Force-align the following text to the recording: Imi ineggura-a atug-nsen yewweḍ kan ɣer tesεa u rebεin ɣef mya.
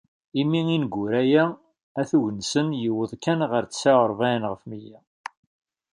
Imi 0.41 0.61
ineggura-a 0.75 1.43
atug-nsen 2.01 2.67
yewweḍ 2.81 3.11
kan 3.23 3.39
ɣer 3.51 3.63
tesεa 3.65 3.95
u 4.03 4.05
rebεin 4.09 4.43
ɣef 4.51 4.61
mya. 4.69 4.99